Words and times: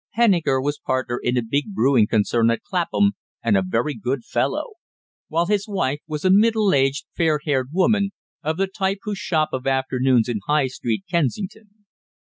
Henniker 0.17 0.59
was 0.59 0.79
partner 0.79 1.19
in 1.21 1.37
a 1.37 1.43
big 1.43 1.75
brewing 1.75 2.07
concern 2.07 2.49
at 2.49 2.63
Clapham, 2.63 3.11
and 3.43 3.55
a 3.55 3.61
very 3.61 3.93
good 3.93 4.23
fellow; 4.25 4.71
while 5.27 5.45
his 5.45 5.67
wife 5.67 5.99
was 6.07 6.25
a 6.25 6.31
middle 6.31 6.73
aged, 6.73 7.05
fair 7.15 7.39
haired 7.45 7.67
woman, 7.71 8.09
of 8.41 8.57
the 8.57 8.65
type 8.65 8.97
who 9.03 9.13
shop 9.13 9.49
of 9.53 9.67
afternoons 9.67 10.27
in 10.27 10.39
High 10.47 10.69
Street, 10.69 11.03
Kensington. 11.07 11.85